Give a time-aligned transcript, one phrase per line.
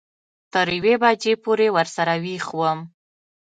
[0.53, 2.79] تر یوې بجې پورې ورسره وېښ وم.